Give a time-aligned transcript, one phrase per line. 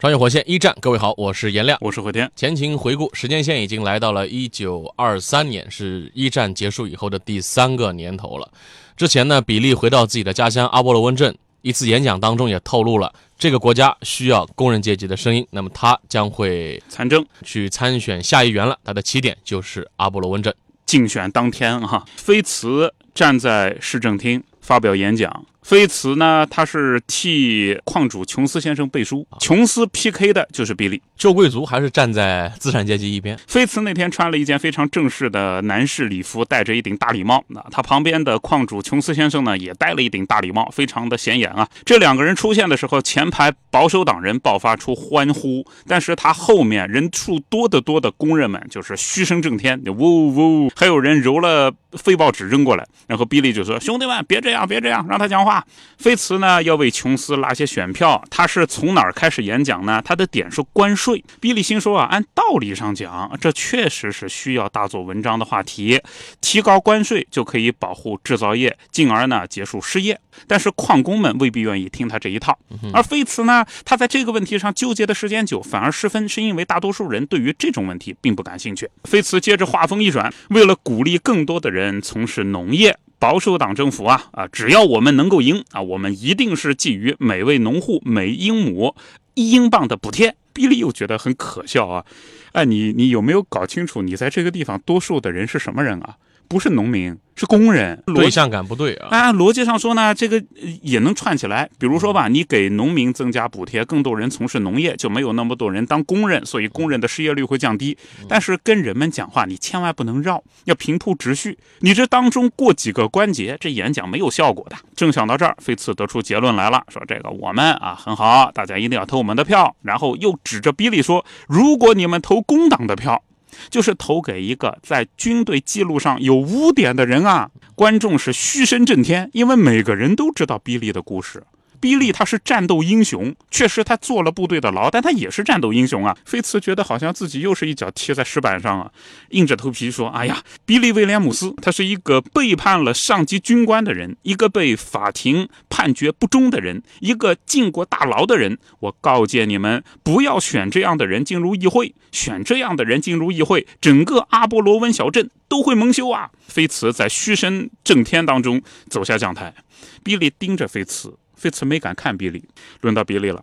[0.00, 1.76] 穿越火线一战，各位好，我是颜亮。
[1.80, 2.30] 我是慧天。
[2.36, 8.48] 前情回顾，时间线已经来到了一九二三年，是一战结束以后的第三个年头了。
[8.96, 18.78] 之前呢，比利回到自己的家乡阿波罗温镇，一次演讲当中也透露了这个国家需要工人阶级的声音，那么他将会参政，去参选下议员了。
[18.84, 20.54] 他的起点就是阿波罗温镇。
[20.86, 25.44] 竞选当天哈，菲茨站在市政厅发表演讲。
[25.68, 31.02] 菲茨呢，他是替矿主琼斯先生背书，琼斯 PK 的就是比利。
[31.14, 33.38] 旧贵族还是站在资产阶级一边。
[33.46, 37.44] 菲茨那天穿了一件非常正式的男士礼服，戴着一顶大礼帽。
[37.48, 41.68] 那他旁边的矿主琼斯先生呢，也戴了一顶大礼帽，非常的显眼啊。
[41.84, 55.57] 这两个人出现的时候，前排保守党人爆发出欢呼，但是他后面人数多得多的工人们就是嘘声震天，呜呜，还有人揉了废报纸扔过来，然后比利就说：“兄弟们，别这样，别这样，让他讲话。”
[55.98, 60.00] 菲茨呢，要为琼斯拉些选票，他是从哪儿开始演讲呢？
[60.04, 61.24] 他的点是关税。
[61.40, 66.00] 比利心说啊，按道理上讲，这确实是需要大做文章的话题。
[66.40, 70.18] 提高关税就可以保护制造业，进而呢结束失业。
[70.46, 72.56] 但是矿工们未必愿意听他这一套。
[72.92, 78.88] 而菲茨呢，他在这个问题上纠结的时间久，反而失分，是因为大多数人对于这种问题并不感兴趣。
[79.04, 88.94] 菲茨接着话锋一转，为了鼓励更多的人从事农业，保守党政府啊啊，只要我们能够赢啊，我们一定是给予每位农户每英亩
[89.34, 90.36] 一英镑的补贴。
[90.52, 92.04] 比利又觉得很可笑啊！
[92.50, 96.16] 哎，你你有没有搞清楚，你在这个地方多数的人是什么人啊？
[96.48, 97.16] 不是农民。
[97.38, 99.06] 是工人，对象感不对啊！
[99.10, 100.42] 啊，逻辑上说呢，这个
[100.82, 101.70] 也能串起来。
[101.78, 107.96] 比如说吧，你给农民增加补贴，更多人从事农业，就没有那么多人当工人，所以工人的失业率会降低。
[108.28, 111.56] 但是跟人们讲话，你千万不能绕，要平铺直叙。
[111.78, 114.74] 你这当中过几个关节，这演讲没有效果的。
[114.96, 119.76] 正想到这儿，菲茨得出结论来了，说这个我们啊很好，大家一定要投我们的票。
[119.82, 123.22] 然后又指着比利说，如果你们投工党的票。
[123.68, 127.50] 就是投给一个在军队记录上有污点的人啊！
[127.74, 131.42] 观众是嘘声震天，因为每个人都知道比利的故事。
[131.80, 136.16] 比利他是战斗英雄，确实他坐了部队的牢，但他也是战斗英雄啊。
[136.24, 138.90] 菲茨觉得好像自己又是一脚踢在石板上啊，
[139.30, 148.58] 硬着头皮说：“哎呀，比利威廉姆斯，他是一个背叛了上级军官的人，一个被法庭判决不忠的人，一个进过大牢的人。
[148.80, 159.54] 我告诫你们，不要选这样的人进入议会，选这样的人进入议会，整个阿波罗温小镇都会蒙羞啊！”菲茨在嘘声震天当中走下讲台，
[160.02, 161.16] 比利盯着菲茨。
[161.38, 162.44] 菲茨没敢看比利，
[162.80, 163.42] 轮到比利了。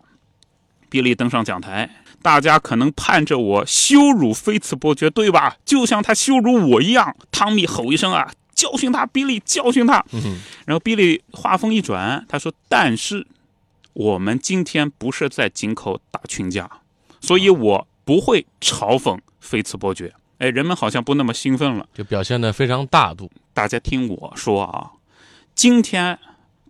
[0.88, 1.90] 比利登上讲台，
[2.22, 5.56] 大家可能盼着我羞辱菲茨伯爵，对吧？
[5.64, 7.16] 就像他羞辱我一样。
[7.32, 9.04] 汤米吼一声啊，教训他！
[9.04, 10.04] 比利教训他。
[10.64, 13.26] 然后比利话锋一转，他说：“但是
[13.94, 16.70] 我们今天不是在井口打群架，
[17.20, 23.28] 所以我不会嘲讽菲茨伯爵。”哎，人们好像不那么兴奋了，就表现得非常大度。
[23.52, 24.92] 大家听我说啊，
[25.54, 26.16] 今天。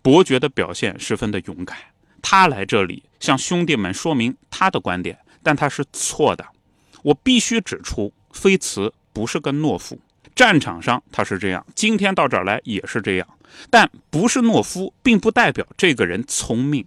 [0.06, 1.76] 伯爵的表现十分的勇敢，
[2.22, 6.46] 他来这里向兄弟们说明他的观点，但他是错的。
[7.02, 9.98] 我必须指出，菲茨不是个懦夫，
[10.32, 13.26] 战场上他是这样，今天到这儿来也是这样。
[13.68, 16.86] 但不是懦夫，并不代表这个人聪明。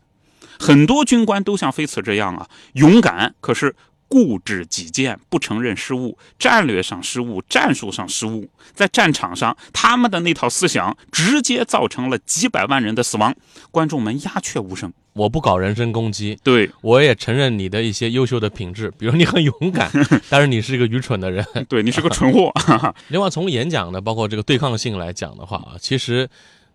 [0.57, 3.75] 很多军官都像菲茨这样啊，勇敢，可是。
[4.09, 13.33] 固执己见，不承认失误，战略上失误，战术上失误，在战场上，他们的那套思想直接造成了几百万人的死亡。
[13.71, 14.91] 观众们鸦雀无声。
[15.13, 19.89] 我不搞人身攻击，对我也承认你的一些优秀的品质，比如你很勇敢，
[20.29, 22.51] 但是你是一个愚蠢的人，对你是个蠢货。
[23.09, 26.29] 另外，从演讲的包括这个对抗性来讲的话啊，其实。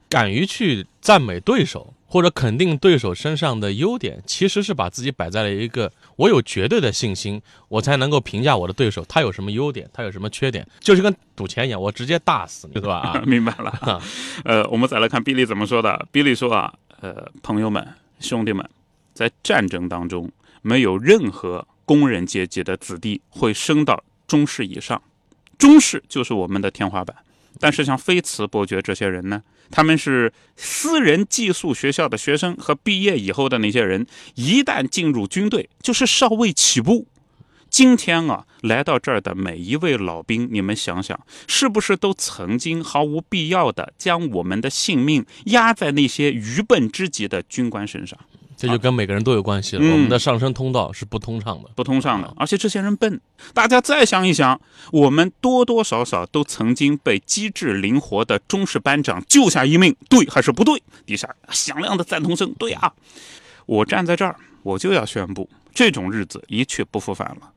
[0.07, 12.99] 敢于去赞美对手或者肯定对手身上的优点，其实是把自己摆在了一个我有绝对的信心，我才能够评价我的对手他有什么优点，他有什么缺点，就是跟赌钱一样，我直接大死你，是吧？
[12.99, 14.01] 啊， 明白了。
[14.45, 16.07] 呃，我们再来看比利怎么说的。
[16.13, 17.87] 比利说啊，呃，朋友们、
[18.21, 18.69] 兄弟们，
[19.13, 20.31] 在战争当中，
[20.63, 25.03] 没有任何工人阶级的子弟会升到中士以上，
[25.59, 27.17] 中士就是我们的天花板。
[27.61, 37.07] 但是像菲茨伯爵这些人呢，他们是私人寄宿学校的学生和毕业以后的那些人，一旦进入军队，就是少尉起步。
[37.71, 41.19] 今天啊，来到这儿的每一位老兵，你们想想，
[41.49, 48.17] 是不是都曾经毫无必要的将我们的性命压在那些愚笨之极的军官身上？
[48.57, 49.83] 这就跟每个人都有关系了。
[49.85, 51.71] 嗯我们的上升通道是不通畅的。
[51.75, 53.21] 不通畅的，而且这些人笨。
[53.53, 54.61] 大家再想一想，
[54.93, 60.83] 我们多多少少都曾经被机智灵活的中士班长救下一命，对还是不对？
[61.05, 62.93] 底下响亮的赞同声，对啊！
[63.67, 67.51] 我站在这儿，我就要宣布，这种日子一去不复返了。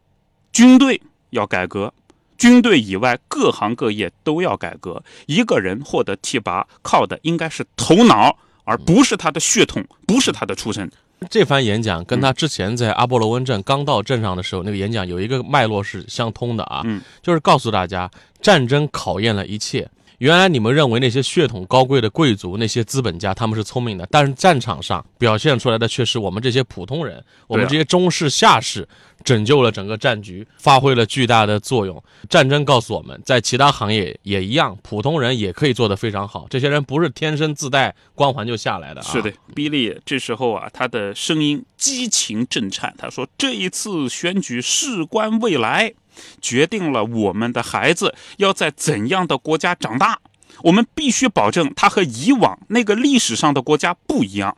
[0.51, 1.01] 军队
[1.31, 1.93] 要改革，
[2.37, 5.03] 军队以外各行各业都要改革。
[5.25, 10.91] 一个人获得提拔，靠的应该是头脑，而不是他的血统，不是他的出身。
[11.29, 18.11] 这番演讲跟他之前在阿波罗温镇刚到镇上的时候那个演讲有一个脉络是相通的啊，嗯就是告诉大家，
[18.41, 19.89] 战争考验了一切。
[20.19, 28.87] 原来你们认为那些血统高贵的贵族、那些资本家他们是聪明的，但是战场上表现出来的却是我们这些普通人，我们这些中士、下士，
[29.23, 32.03] 拯救了整个战局，发挥了巨大的作用。
[32.27, 36.47] 战争告诉我们，在其他行业也一样，普通人也可以做得非常好。
[36.49, 39.03] 这些人不是天生自带光环就下来的、啊。
[39.03, 42.91] 是的，比利这时候啊，他的声音激情震颤。
[42.97, 45.93] 他说：“这一次选举事关未来，
[46.41, 50.19] 决定了我们的孩子要在怎样的国家长大。
[50.63, 54.57] 我们必须保证他和以往那个历史上的国家不一样。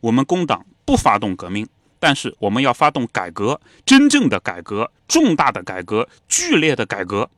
[0.00, 1.66] 我们工党不发动革命，
[1.98, 7.30] 但是我们要发动改革，真正的改革，重大的改革，剧烈的改革。”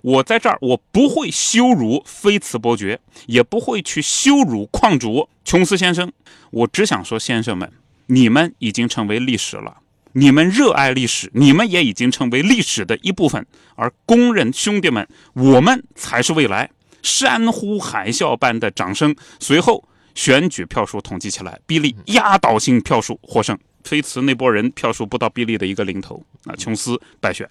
[0.00, 6.12] 我在这儿，我不会羞辱菲茨伯爵，也不会去羞辱矿主琼斯先生。
[6.52, 7.72] 我只想说，先生们，
[8.06, 9.78] 你们已经成为历史了，
[10.12, 13.46] 你们热爱历史，你们也已经成为历史的一部分。
[13.76, 16.70] 而工人兄弟们，我们才是未来。
[17.02, 23.56] 山呼海啸般的掌声，随后选举票数统计起来，比利压倒性票数获胜。
[23.84, 27.48] 推辞那波人票数不到比利的一个零头，啊，琼斯败选。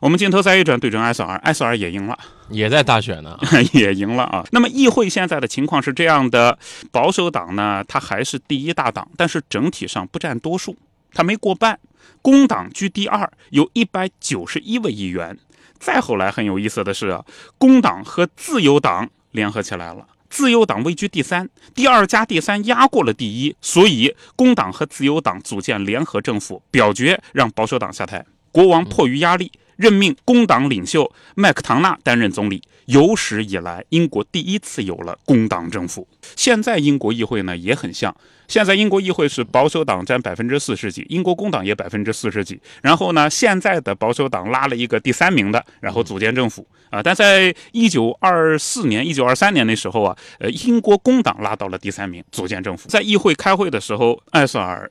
[0.00, 2.18] 我们镜头再一转，对准埃塞尔，埃塞尔也赢了，
[2.50, 3.38] 也在大选呢。
[3.72, 4.44] 也赢了啊。
[4.50, 6.58] 那么议会现在的情况是这样的：
[6.90, 10.76] 保守党呢，它还是第一大党，但是整体上不占多数，
[11.14, 11.78] 他没过半。
[12.20, 15.38] 工党居第二，有一百九十一位议员。
[15.78, 17.24] 再后来很有意思的是啊，
[17.58, 20.06] 工党和自由党联合起来了。
[20.30, 28.24] 自由党位居第三，第二加第三压过了第一，所以工党和自由党组建联合政府，表决让保守党下台。
[28.50, 32.62] 国王迫于压力，任命工党领袖麦克唐纳担任总理。
[32.86, 36.06] 有史以来，英国第一次有了工党政府。
[36.36, 38.14] 现在英国议会呢也很像，
[38.46, 42.60] 现在英国议会是保守党占百分之四十几，英国工党也百分之四十几。
[42.82, 47.02] 然后呢，现在的保守党拉了一个第三名的，然后组建政府啊。
[47.02, 52.90] 但在一九二四年、一九二三年那时候啊，呃，英国工党拉到了第三名，组建政府。
[52.90, 54.90] 在议会开会的时候，艾瑟尔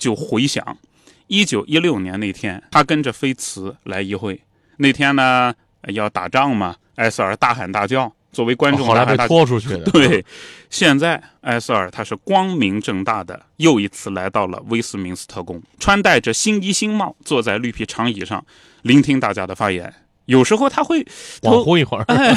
[0.00, 0.76] 就回想。
[1.30, 4.42] 一九一六年那天，他跟着菲茨来议会。
[4.78, 5.54] 那天呢，
[5.94, 9.16] 要打仗嘛，埃塞尔大喊大叫，作为观众哦后来被。
[9.28, 9.84] 拖出去的。
[9.92, 10.26] 对，
[10.70, 18.44] 现在埃塞尔他是光明正大的又一次来到了威斯敏斯特宫，穿戴着新衣新帽，坐在绿皮长椅上，
[18.82, 19.94] 聆听大家的发言。
[20.24, 21.04] 有时候他会
[21.42, 22.02] 恍惚一会儿。
[22.08, 22.36] 哎，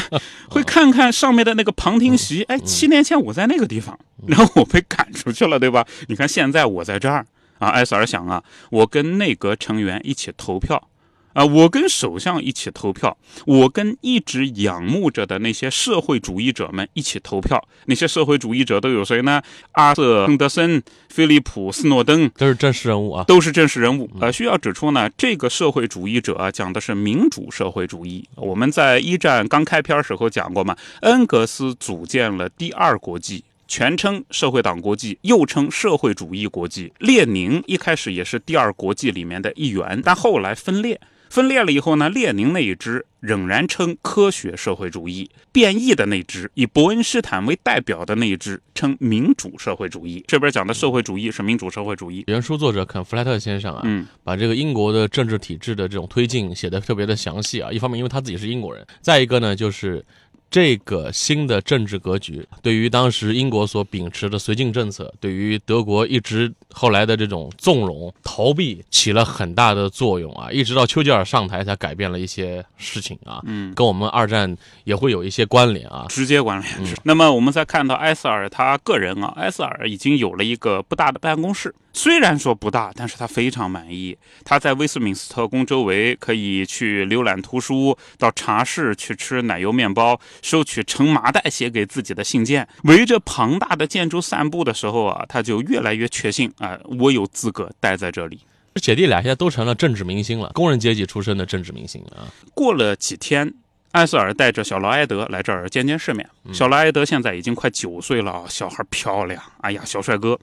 [0.51, 2.43] 会 看看上面的那个旁听席。
[2.43, 3.97] 哎，七年前我在那个地方，
[4.27, 5.83] 然后我被赶出去了，对吧？
[6.07, 7.25] 你看现在我在这儿
[7.59, 10.89] 啊，埃塞尔想啊，我跟内阁成员一起投票。
[11.33, 13.17] 啊，我跟首相一起投票，
[13.47, 17.59] 我跟一直仰慕着的那些社会主义者们一起投票。
[17.85, 19.41] 那些社会主义者都有谁呢？
[19.71, 23.23] 阿瑟·亨德森、菲利普·斯诺登，都是正式人物啊。
[23.23, 24.07] 都是正式人物。
[24.21, 28.29] 呃，需要指出呢，这个社会主义者啊，讲的是民主社会主义。
[28.35, 33.43] 我们在一战刚开篇时候讲过嘛，恩格斯组建了第二国际。
[33.75, 36.93] 全称社会党国际，又称社会主义国际。
[36.99, 41.01] 列宁一开始也是第二国际里面的一员，但后来分裂。
[41.31, 50.23] 分裂了以后呢，列宁那一支仍然称科学社会主义，变异的那支以伯恩斯坦为代表的那一支称民主社会主义。
[50.27, 52.23] 这边讲的社会主义是民主社会主义。
[52.27, 57.71] 原书作者肯弗莱特先生啊，嗯，把这个英国的政治体制的这种推进写得特别的详细啊。
[57.71, 60.05] 一方面，因为他自己是英国人；再一个呢，就是
[60.53, 70.51] 这个新的政治格局对于当时英国所秉持的绥靖政策，对于德国一直后来的这种纵容逃避起了很大的作用啊。
[70.51, 76.05] 一直到丘吉尔上台才改变了一些事情啊，嗯，跟我们二战也会有一些关联啊。
[76.07, 76.95] 直接关联是。
[77.01, 84.17] 那么我们再看到埃塞尔他个人啊，埃塞尔已经有了一个不大的办公室，虽然说不大，但是他非常满意。
[84.43, 92.67] 他在威斯敏斯特宫周围可以去浏览图书，到茶室去吃奶油面包，收取成麻袋写给自己的信件。
[92.83, 98.39] 围着庞大的建筑散步的时候啊，他就越来越确信啊，我有资格待在这里。
[98.81, 102.25] 姐弟俩现在都成了政治明星了，工人阶级出身的政治明星啊。
[102.55, 103.53] 过了几天。
[103.93, 106.27] 艾瑟尔带着小劳埃德来这儿见见世面。
[106.51, 110.37] 小劳埃德现在已经快九岁了，小孩漂亮，哎呀，小帅哥。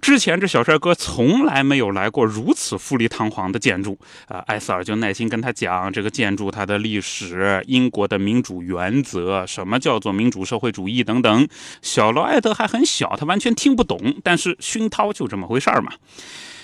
[0.00, 4.38] 之前这小帅哥从来没有来过如此富丽堂皇的建筑啊。
[4.46, 11.46] 艾瑟尔就耐心跟他讲这个建筑它的历史、英国的民主原则、什么叫做民主社会主义等等。
[11.82, 15.92] 小劳埃德还很小，他完全听不懂，但是熏陶就这么回事儿嘛。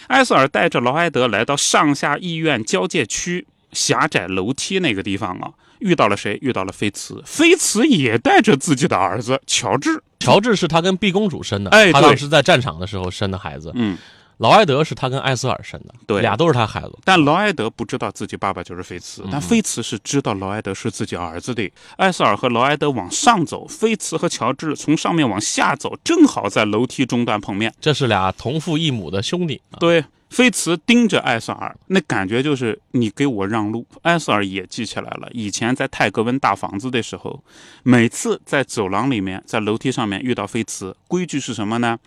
[0.07, 5.53] 艾瑟尔带着劳埃德来到上下议院交界区狭窄楼梯那个地方啊。
[5.81, 6.39] 遇到了谁？
[6.41, 7.23] 遇到了菲茨。
[7.27, 10.03] 菲茨也带着自己的儿子乔治。
[10.19, 13.73] 乔治是他跟碧公主生的，哎，他当时在战场的时候生的孩子。
[13.75, 13.97] 嗯，
[14.41, 16.99] 劳埃德是他跟艾斯尔生的，对，俩都是他孩子。
[17.05, 21.71] 但劳埃德不知道自己爸爸就是菲茨，但菲茨是知道劳埃德是自己儿子的。
[21.99, 27.73] 艾斯尔和劳埃德往上走，菲茨和乔治从上面往下走，正好在楼梯中段碰面。
[27.81, 29.61] 这是俩同父异母的兄弟。
[29.79, 30.05] 对。
[30.31, 33.85] 菲茨盯着艾斯尔，那感觉就是你给我让路。
[34.03, 37.43] 艾斯尔也记起来了，以前在泰格温大房子的时候，
[37.83, 41.99] 每次在走廊里面、在楼梯上面遇到菲茨，规矩是什么呢？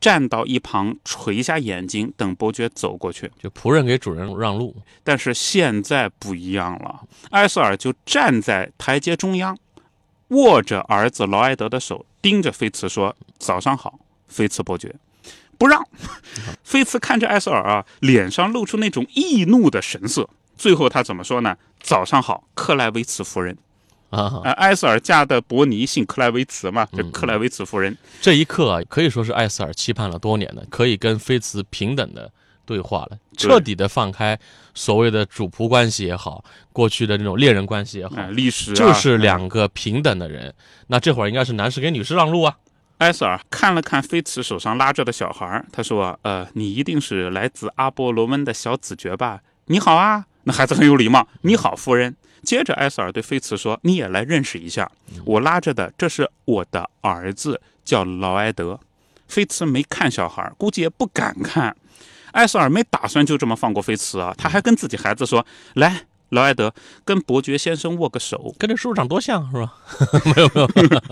[0.00, 4.76] 站到一旁，垂下眼睛，等伯爵走过去，就仆人给主人让路。
[5.02, 9.58] 但是现在不一样了，艾瑟尔就站在台阶中央，
[10.28, 14.94] 握着儿子劳埃德的手，盯着菲茨说：“早上好，菲茨伯爵。”
[15.58, 15.84] 不让，
[16.62, 20.30] 菲茨看着艾瑟尔啊，脸上露出那种易怒的神色。
[20.56, 21.56] 最后他怎么说呢？
[21.80, 23.58] 早上好，克莱维茨夫人。
[24.10, 27.96] 啊，埃塞尔嫁的伯尼姓克莱维茨嘛，这克莱维茨夫人。
[28.20, 32.30] 这一刻啊，可以说是埃塞尔期盼了多年的，可以跟菲茨平等的
[32.64, 34.38] 对话了，彻底的放开
[34.74, 40.54] 所谓的主仆关系也好，过去的那种恋人关系也好，历史就是两个平等的人。
[40.86, 42.56] 那这会儿应该是男士给女士让路啊。
[42.98, 49.40] 埃塞尔看了看菲茨手上拉着的小孩，他说：“呃，你一定是来自阿波罗温的小子爵吧？
[49.66, 51.28] 你好啊，那孩子很有礼貌。
[51.42, 54.90] 你好，夫人。”接着，艾瑟尔对菲茨说：“你也来认识一下，
[55.24, 58.78] 我拉着的这是我的儿子，叫劳埃德。”
[59.28, 61.76] 菲茨没看小孩，估计也不敢看。
[62.32, 66.72] 艾瑟尔没打算就这么放过菲茨啊，他还跟自己孩子说：“来。”劳埃德
[67.04, 69.74] 跟伯爵先生握个手，跟这叔叔长多像是吧？
[70.24, 71.02] 没 有没有。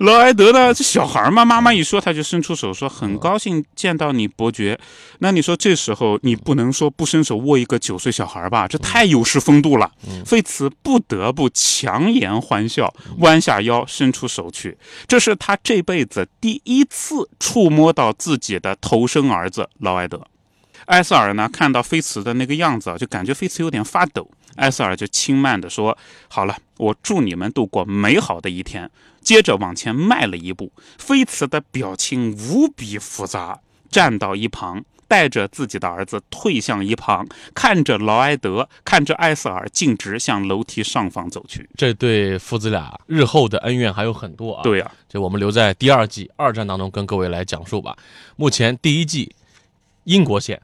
[0.06, 0.74] 劳埃德呢？
[0.74, 4.78] 这小孩嘛，妈妈一说他就伸出手说：“很高兴见到你，伯爵。”
[5.20, 8.68] 那你说这时候你不能说不伸手握一个九岁小孩吧？
[8.68, 9.90] 这太有失风度了。
[10.24, 14.76] 费茨不得不强颜欢笑，弯下腰伸出手去。
[15.06, 20.26] 这是他这辈子第一次触摸到自己的头生儿子劳埃德。
[20.86, 24.28] 埃塞尔呢，看到菲茨的那个样子啊，就感觉菲茨有点发抖。
[24.60, 25.96] 埃塞尔就轻慢地说
[26.28, 28.90] ：“好了，我祝你们度过美好的一天。”
[29.20, 41.68] 接着往前迈了一步，菲茨的表情无比复杂，站到一旁，带着自己的儿子退向一旁，看着劳埃德，看着埃塞尔，径直向楼梯上方走去。
[41.76, 44.62] 这对父子俩日后的恩怨还有很多啊。
[44.62, 47.94] 对呀，就我们留在第二季二战当中跟各位来讲述吧。
[48.36, 49.34] 目前第一季
[50.04, 50.60] 英国线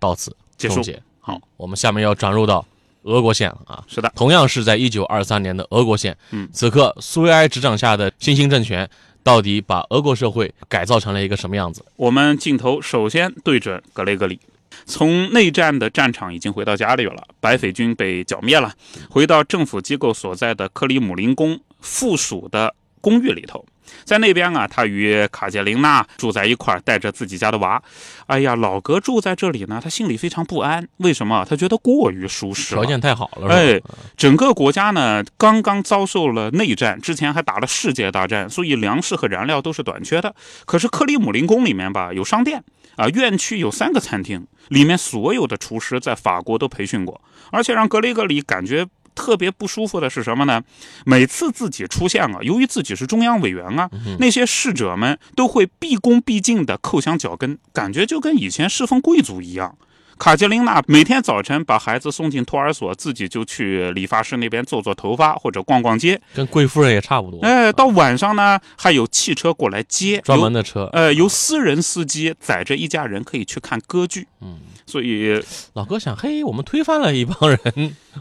[0.00, 0.82] 到此结束。
[1.20, 2.66] 好，我们下面要转入到。
[3.02, 6.16] 俄国线啊，是的，同样是在一九二三年的俄国线。
[6.30, 8.88] 嗯，此刻苏维埃执掌下的新兴政权，
[9.22, 11.84] 到底把俄国社会改造成了一个什么样子？
[11.96, 14.38] 我们镜头首先对准格雷格里，
[14.84, 18.72] 从内战的战场已经回到家里了，白匪军被剿灭了，
[19.08, 23.64] 回到政府机构所在的克里姆林宫附属的公寓里头。
[24.04, 27.82] 在那边啊，他与卡捷琳娜住在一块儿，带着自己家的娃。
[28.26, 30.86] 哎呀，老格住在这里呢，他心里非常不安。
[30.98, 31.44] 为什么？
[31.48, 33.48] 他觉得过于舒适，条件太好了。
[33.48, 33.80] 哎，
[34.16, 40.32] 整个国家呢，刚刚遭受了内战，之前还打了世界大战，所以粮食和燃料都是短缺的。
[40.66, 42.62] 可是克里姆林宫里面吧，有商店
[42.94, 48.86] 啊，院区有三个餐厅，里面所有的厨师在法国都培训过，而且让格雷格里感觉。
[49.20, 50.62] 特别不舒服的是什么呢？
[51.04, 59.76] 每次自己出现了，由于自己是中央委员啊，那些侍者们都会毕恭毕敬的叩响脚跟，感觉就跟以前侍奉贵族一样。
[60.20, 67.40] 卡捷琳娜每天早晨把孩子送进托儿所，自己就去理发师那边做做头发或者逛逛街，跟贵夫人也差不多。
[67.40, 74.28] 哎，到晚上呢，还有汽车过来接，专门的车，呃，由私人司机载着一家人可以去看歌剧。
[74.42, 77.58] 嗯，所以老哥想，嘿，我们推翻了一帮人，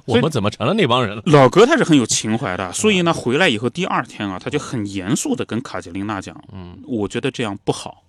[0.06, 1.22] 我们怎么成了那帮人了？
[1.27, 8.03] 老哥他是很有情怀的，所以呢，回来以后第二天啊，他就很严肃的跟卡捷琳娜讲，嗯，我觉得这样不好，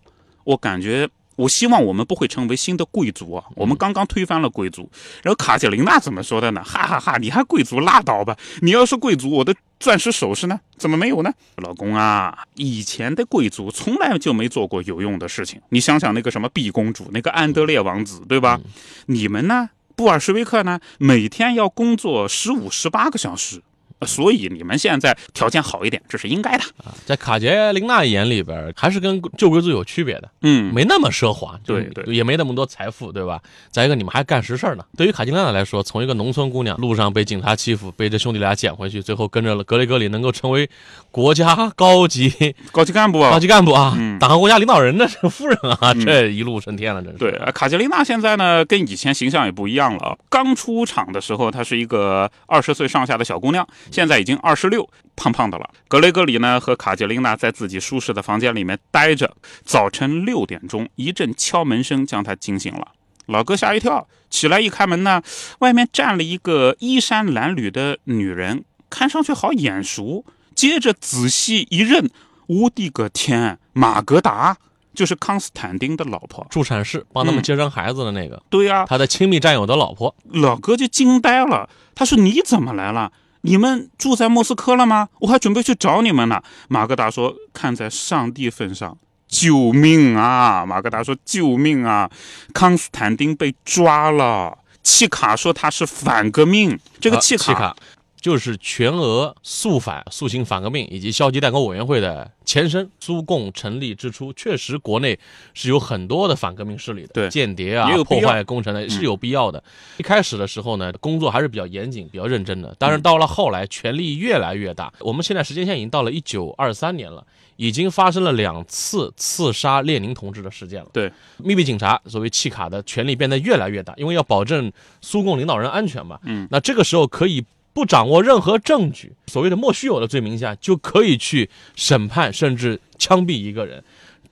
[0.44, 1.08] 我感觉。
[1.40, 3.42] 我希望我们不会成为新的贵族啊！
[3.56, 4.90] 我们刚刚推翻了贵族。
[5.22, 6.62] 然后卡捷琳娜怎么说的呢？
[6.62, 7.16] 哈哈哈！
[7.16, 8.36] 你还贵族拉倒吧！
[8.60, 10.60] 你要是贵族，我的钻石首饰呢？
[10.76, 11.32] 怎么没有呢？
[11.56, 15.58] 老公啊，以前的贵族从来就没做过有用的事情。
[15.70, 18.60] 你想想那个什么碧公主，那个安德烈王子，对吧？
[19.06, 19.70] 你们呢？
[19.96, 20.78] 布尔什维克呢？
[20.98, 23.62] 每天要工作十五、十八个小时。
[24.06, 26.94] 所以你们现在条件好一点，这是应该的啊。
[27.04, 33.40] 在卡捷琳娜眼里边，还是跟旧贵族有区别的，嗯，没那么奢华，对对，也没那么多财富，对吧？
[33.70, 34.84] 再一个，你们还干实事呢。
[34.96, 40.68] 对于卡捷琳娜来说，从一个农村姑娘，路上被警察欺负，被这兄弟俩捡回去，最后跟着了格雷格里，能够成为
[41.10, 47.18] 国家高级 高级干部啊，高级干部啊，党和国家领导人的 夫人啊，这一路升天了，真是。
[47.18, 50.16] 对，卡捷琳娜现在呢，跟以前形象也不一样了。
[50.28, 54.70] 刚出场的时候，她是一个二十岁上下的小姑娘，现在已经二十。
[54.70, 59.34] 六胖胖的了，格雷格里呢和卡捷琳娜在自己舒适的房间里面待着。
[59.64, 62.92] 早晨六点钟，一阵敲门声将他惊醒了。
[63.26, 65.20] 老哥吓一跳，起来一开门呢，
[65.58, 70.24] 外面站了一个衣衫褴褛的女人，看上去好眼熟。
[70.54, 72.08] 接着仔细一认，
[72.46, 74.56] 我的个天，马格达
[74.94, 78.40] 就是康斯坦丁的老婆，助产士帮他们接生孩子的那个。
[78.48, 80.14] 对呀，他的亲密战友的老婆。
[80.24, 85.08] 老哥就惊呆了，他说：“你怎么来了？”你们住在莫斯科了吗？
[85.20, 86.42] 我还准备去找你们呢。
[86.68, 92.10] 马格达说：“看在上帝份上，救命啊！”马格达说：“救命啊！”
[92.52, 94.58] 康斯坦丁被抓了。
[94.82, 96.78] 契卡说他是反革命。
[97.00, 97.74] 这个契卡。
[98.20, 102.88] 就是全俄肃反、肃清反革命以及消极怠工委员会的前身。
[103.00, 105.18] 苏共成立之初，确实国内
[105.54, 109.62] 是有很多的反革命势力的，对间谍啊、破坏工程的，是有必要的。
[109.96, 112.76] 一开始的时候呢，工作还是比较严谨、比较认真的。
[112.78, 114.92] 但是，到了后来，权力越来越大。
[115.00, 120.90] 我们现在时间线已经到了一九二三年了，已经发生了两次刺杀列宁同志的事件了。
[120.92, 126.18] 对，秘密警察所谓契卡的权力变得越来越大，因为要保证苏共领导人安全嘛。
[126.24, 127.44] 嗯，那这个时候可以。
[127.72, 133.82] 不掌握任何证据，所谓的莫须有的罪名下，就可以去审判甚至枪毙一个人。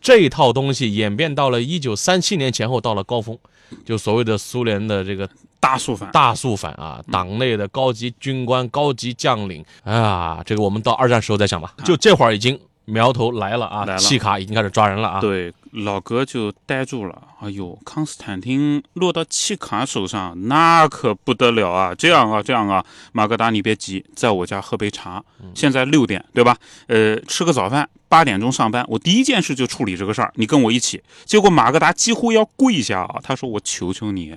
[0.01, 3.39] 这一套东西演变到了一九三七年前后，到了高峰，
[3.85, 7.03] 就所谓的苏联的这个大肃反，大肃反啊！
[7.11, 11.75] 党内的高级军官、高级将领，啊，这个我们到二战时候再讲吧。
[11.85, 12.59] 就这会儿已经。
[12.89, 13.85] 苗头来了啊！
[13.85, 15.21] 来了契卡已经开始抓人了啊！
[15.21, 17.23] 对，老哥就呆住了。
[17.41, 21.95] 哎呦，康斯坦丁落到契卡手上，那可不得了啊！
[21.95, 25.23] 这样啊，这样啊，马格达，你别急，在我家喝杯茶。
[25.55, 26.57] 现在六点，对吧？
[26.87, 28.83] 呃，吃个早饭，八点钟上班。
[28.89, 31.03] 我第一件事就处理这个事儿，你跟我一起。
[31.27, 33.21] 结果马格达几乎要跪下啊！
[33.23, 34.35] 他说：“我求求你，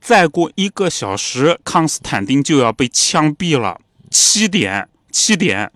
[0.00, 3.78] 再过一个小时，康斯坦丁就要被枪毙了。
[4.10, 5.70] 七点，七点。”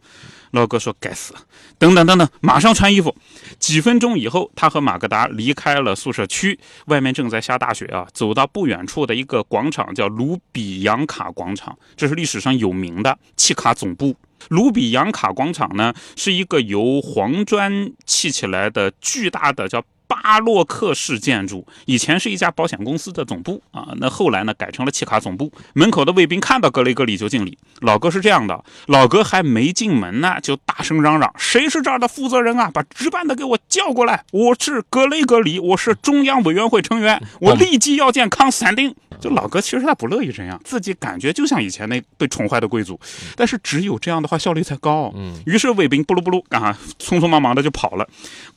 [0.57, 1.35] 老哥说：“该死。”
[1.79, 3.15] 等等等等，马上穿衣服。
[3.59, 8.07] 几分钟以后，他和马格达离开了宿舍区，外面正在下大雪啊。
[8.13, 14.17] 走到不远处的一个广场，叫卢比扬卡广场，这是历史上有名的契卡总部。
[14.49, 19.83] 卢比扬卡广场呢，是一个由黄砖砌起来的巨大的叫。
[20.07, 25.53] 巴洛克式建筑以前是一家保险公司的总部啊，那后来呢改成了契卡总部。
[25.75, 27.59] 门口的卫兵看到格雷格里就敬礼。
[27.81, 32.71] 老哥是这样的，老哥还没进门呢，就大声嚷嚷：“谁是这儿的负责人啊？
[32.73, 34.25] 把值班的给我叫过来！
[34.33, 43.01] 我是格雷格里，我是中央委员会成员，我立即要见康斯坦丁。”就老哥其实他不乐意这样，自己感觉就像以前那被宠坏的贵族，
[43.35, 45.11] 但是只有这样的话效率才高。
[45.17, 48.07] 嗯，于是卫兵布鲁布鲁啊，匆匆忙忙的就跑了。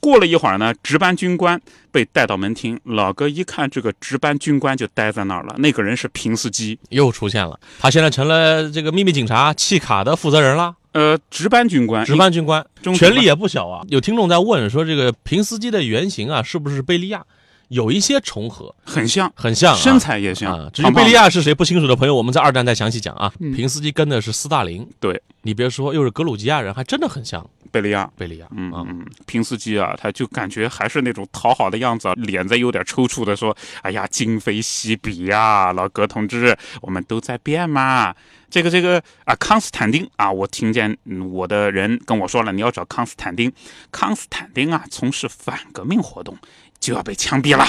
[0.01, 5.56] 过了一会儿呢，值班军官被带到门厅，老哥一看这个值班军官就待在那儿了。
[5.58, 10.75] 那个人是平斯基，又出现了，他现在成了这个秘密警察契卡的负责人了。
[10.91, 13.82] 呃，值班军官，值班军官，权力也不小啊。
[13.88, 17.23] 有听众在问说，这个平斯基的原型啊，是不是贝利亚？
[17.67, 20.71] 有一些重合，很像，很像，身材也像。
[20.73, 23.32] 至于贝利亚是谁不清楚的朋友，我们在二战再详细讲啊。
[23.56, 28.10] 平斯基跟的是斯大林，对你别说，又是格鲁吉亚人，还真的很像贝利亚。
[28.17, 38.13] 贝利亚，嗯嗯嗯，平斯基啊，他就感觉还是那种讨好的样子，脸在有点抽搐的说：“哎呀，今非昔比呀，老格同志，我们都在变嘛。
[38.49, 40.97] 这个这个啊，康斯坦丁啊，我听见
[41.32, 43.51] 我的人跟我说了，你要找康斯坦丁。
[43.91, 46.38] 康斯坦丁啊，从事反革命活动。”
[46.79, 47.65] 就要被枪毙了，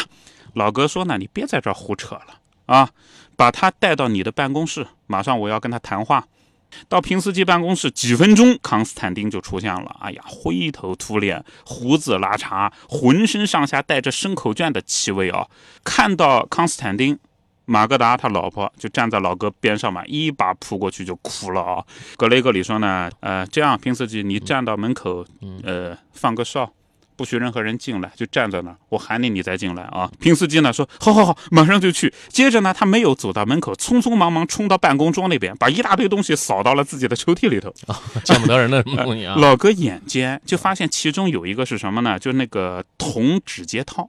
[0.54, 2.88] 老哥说呢，你别在这胡扯了啊，
[3.34, 6.24] 把他带到你的办公室，马上我要跟他谈话。
[6.88, 9.96] 到平斯基办公室几分钟，康斯坦丁就出现了。
[10.00, 15.46] 哎呀，灰头土脸，胡子拉碴，浑身上下带着牲口圈的气味啊！
[15.84, 17.18] 看到康斯坦丁，
[17.64, 21.84] 马格达他老婆就站在老哥边上嘛，一把扑过去就哭了啊。
[22.16, 25.24] 格雷格里说呢，呃，这样，平斯基你站到门口，
[25.62, 26.72] 呃，放个哨。
[27.20, 30.10] 不许任何人进来，就站在那儿，我喊你，你再进来啊。
[30.18, 32.10] 平司机呢说，好好好，马上就去。
[32.28, 37.70] 接着呢，他没有走到门口，匆匆忙忙冲到办公桌那边，把一大堆东西扫到了自己的抽屉里头。
[38.24, 39.34] 见不得人的什么东西啊？
[39.36, 42.18] 老哥眼尖，就发现其中有一个是什么呢？
[42.18, 44.08] 就那个铜指节套，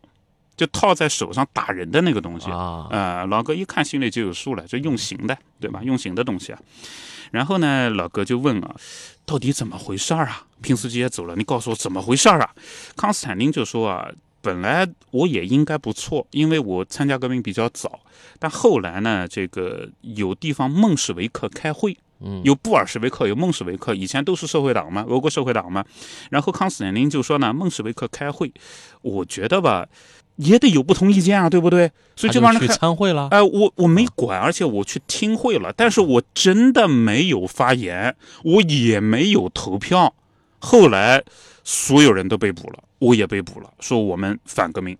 [0.56, 2.50] 就套在手上打人的那个东西。
[2.50, 5.82] 啊，呃，老哥一看心里就有数了，这用刑的，对吧？
[5.84, 6.60] 用刑的东西啊。
[7.32, 8.76] 然后呢，老哥就问啊，
[9.26, 10.46] 到底怎么回事儿啊？
[10.62, 12.52] 平司机也走了，你告诉我怎么回事儿啊？
[12.96, 14.08] 康斯坦丁就说啊，
[14.42, 18.00] 本来我也应该不错，因为我参加革命比较早，
[18.38, 21.98] 但后来呢，这个有地方孟什维克开会。
[22.24, 25.84] 嗯，有布尔什维克，有孟什维克，以前都是社会党嘛，俄国社会党嘛。
[26.30, 28.54] 然后康斯坦丁就说呢，孟什维克开会，
[29.02, 29.88] 我觉得吧，
[30.38, 31.92] 也得有不同意见啊，对不对？
[32.16, 33.28] 所以这帮人开，参会了。
[33.32, 40.14] 哎、我我没管，而且我去听会了，但是我真的没有发言，我也没有投票。
[40.60, 41.24] 后来
[41.64, 44.98] 所有人都被捕了，我也被捕了，说我们反革命。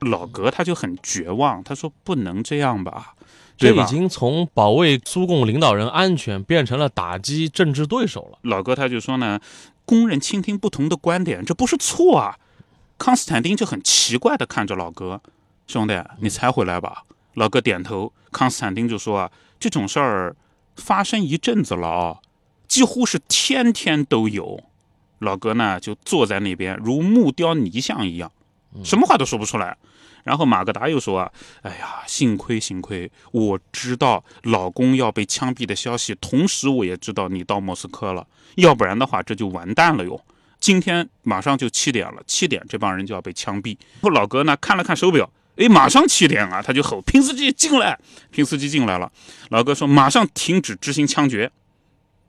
[0.00, 3.14] 老格他就很绝望，他说不能这样吧，
[3.56, 8.38] 这已经从保卫苏共领导人安全变成了打击政治对手了。
[8.42, 9.38] 老哥他就说呢，
[9.84, 12.36] 工人倾听不同的观点，这不是错啊。
[13.02, 15.20] 康斯坦丁就很奇怪的看着老哥，
[15.66, 17.02] 兄弟，你才回来吧？
[17.34, 18.12] 老哥点头。
[18.30, 20.36] 康斯坦丁就说啊，这种事儿
[20.76, 22.18] 发生一阵子了啊，
[22.68, 24.62] 几乎是天天都有。
[25.18, 28.30] 老哥呢就坐在那边如木雕泥像一样，
[28.84, 29.76] 什么话都说不出来。
[30.22, 40.24] 然后马格达又说啊，哎呀，幸亏幸亏，我知道老公要被枪毙的消息，同时我也知道你到莫斯科了，要不然的话这就完蛋了哟。
[40.62, 43.76] 今天马上就七点了，七点这帮人就要被枪毙。
[43.94, 47.98] 然后老哥呢看了看手表，哎，马上七点啊，他就吼：“平司机进来！”
[48.30, 49.10] 平司机进来了，
[49.50, 51.50] 老哥说：“马上停止执行枪决。”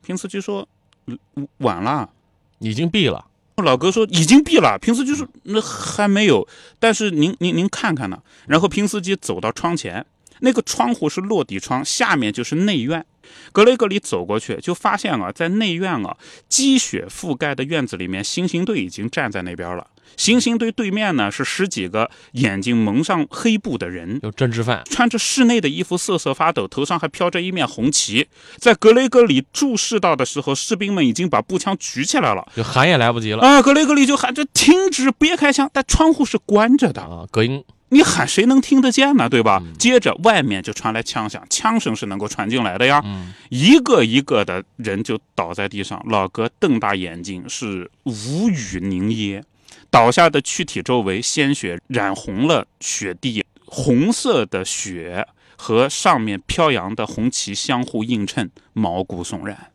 [0.03, 0.67] 平司机说
[1.05, 2.09] ：“嗯晚了。”
[2.57, 3.25] 已经毙了，
[3.57, 6.47] 老哥说已经毙了，平司机说那还没有，
[6.79, 8.19] 但是您您您看看呢。
[8.47, 10.03] 然后平司机走到窗前，
[10.39, 13.05] 那个窗户是落地窗，下面就是内院。
[13.51, 19.87] 格雷格里走过去，就发现啊，在内院啊积雪覆盖的院子里面，行刑队已经站在那边了。
[20.15, 24.83] 行刑队对面呢是十几个眼睛蒙上黑布的人，有政治犯。
[24.85, 28.27] 穿着室内的衣服瑟瑟发抖，头上还飘着一面红旗。
[28.57, 32.47] 在格雷格里注视到的时候，士兵们已经把步枪举起来了。
[32.55, 37.25] 就喊也来不及了啊，格雷格里就喊着停止，别开枪，但窗户是关着的，啊！
[37.31, 39.29] 隔音你喊谁能听得见呢？
[39.29, 39.61] 对吧？
[39.77, 42.99] 接着外面就传来枪响，枪声是能够传进来的呀。
[43.05, 49.43] 嗯一个一个的人就倒在地上，老哥瞪大眼睛，是无语凝噎。
[49.91, 59.69] 倒下的躯体周围，鲜血染红了雪地，红色的雪和上面飘扬的红旗相互映衬，毛骨悚然。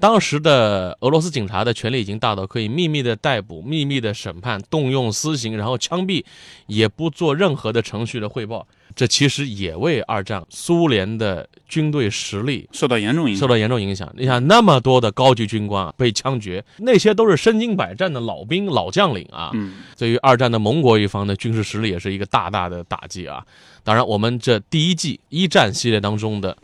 [0.00, 6.24] 当时的俄罗斯警察的权力已经大到可以秘密的逮捕、秘密的审判、动用私刑，然后枪毙，
[6.66, 8.66] 也不做任何的程序的汇报。
[8.96, 13.46] 这其实也为二战苏联的军队实力受到严重影响受。
[13.46, 14.12] 到严重影响。
[14.16, 19.50] 你想，那么多的高级军官啊被枪决，那些都是身经百战的老兵、老将领啊。
[19.54, 23.44] 嗯，对于二战的盟国一方的军事实力也是一个大大的打击啊。
[23.84, 26.56] 当然，我们这第一季一战系列当中的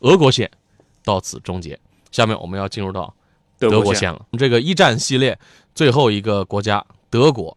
[0.00, 0.50] 俄国线
[1.02, 1.78] 到此终结。
[2.12, 3.12] 下面我们要进入到
[3.58, 4.24] 德国线了。
[4.38, 5.36] 这个一战系列
[5.74, 7.56] 最后一个国家德国，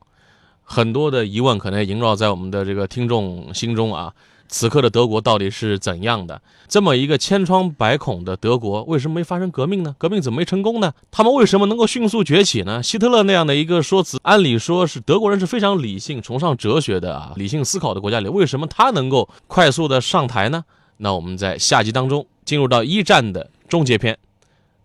[0.63, 4.11] 很多的疑问可能也萦绕在我们的这个听众心中啊。
[4.47, 6.39] 此刻的德国到底是怎样的？
[6.67, 9.95] 这么一个千疮百孔的德国，为什么没发生革命呢？
[9.97, 10.93] 革命怎么没成功呢？
[11.09, 12.81] 他们为什么能够迅速崛起呢？
[12.81, 20.63] 希特勒那样的一个说辞，按理说是德国人是非常理性、崇尚哲学的啊，理性思考的国家里，为什么他能够快速的上台呢？
[20.97, 24.15] 那我们在下集当中进入到一战的终结篇，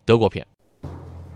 [0.05, 0.47] 德国篇。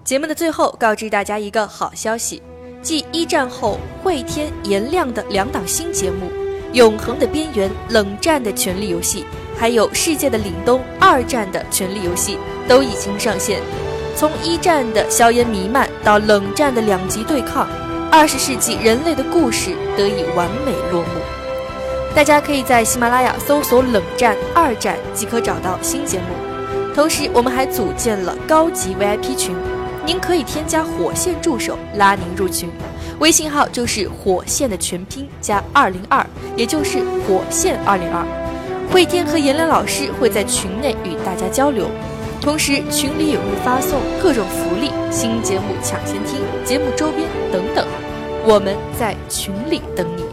[0.05, 2.43] 节目的最后，告知大家一个好消息：
[2.83, 6.27] 继一战后会天颜亮的两档新节目
[6.75, 9.23] 《永恒的边缘》《冷战的权力游戏》，
[9.59, 13.61] 还有《世界的凛冬》二战的权力游戏都已经上线。
[14.15, 17.67] 从一战的硝烟弥漫到冷战的两极对抗，
[18.13, 21.09] 二十世纪人类的故事得以完美落幕。
[22.15, 26.54] 大家可以在喜马拉雅搜索“冷战”“二战”即可找到新节目。
[26.95, 29.55] 同时，我们还组建了高级 VIP 群，
[30.07, 32.71] 您可以添加火线助手拉您入群，
[33.19, 36.25] 微信号就是火线的全拼加二零二，
[36.57, 38.25] 也就是火线二零二。
[38.93, 41.89] 慧天和颜良老师会在群内与大家交流，
[42.41, 47.85] 同时群里也会发送各种福利、新节目抢先听、节目周边等等，
[48.47, 50.24] 我们在群里等你。